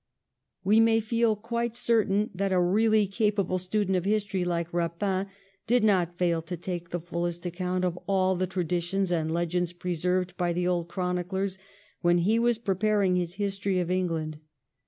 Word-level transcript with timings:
We 0.63 0.79
may 0.79 0.99
feel 0.99 1.35
quite 1.35 1.75
certain 1.75 2.31
that 2.33 2.51
a 2.51 2.59
really 2.59 3.05
capable 3.05 3.59
student 3.59 3.95
of 3.95 4.05
history 4.05 4.39
Uke 4.39 4.71
Eapin 4.71 5.27
did 5.67 5.83
not 5.83 6.17
fail 6.17 6.41
to 6.41 6.57
take 6.57 6.89
the 6.89 6.99
fullest 6.99 7.45
account 7.45 7.85
of 7.85 7.99
all 8.07 8.35
the 8.35 8.47
traditions 8.47 9.11
and 9.11 9.31
legends 9.31 9.73
preserved 9.73 10.35
by 10.37 10.53
the 10.53 10.67
old 10.67 10.87
chroniclers 10.87 11.59
when 12.01 12.17
he 12.17 12.39
was 12.39 12.57
preparing 12.57 13.15
his 13.15 13.35
History 13.35 13.79
of 13.79 13.91
England. 13.91 14.39